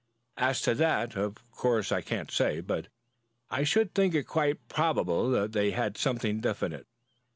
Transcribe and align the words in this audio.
"As 0.39 0.61
to 0.61 0.73
that, 0.73 1.15
of 1.15 1.47
course, 1.51 1.91
I 1.91 2.01
can't 2.01 2.31
say, 2.31 2.59
but 2.59 2.87
I 3.51 3.63
should 3.63 3.93
think 3.93 4.15
it 4.15 4.23
quite 4.25 4.67
probable 4.67 5.29
that 5.29 5.51
they 5.51 5.69
had 5.69 5.95
something 5.95 6.39
definite. 6.39 6.87